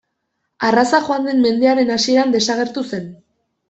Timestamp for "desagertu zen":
2.39-3.11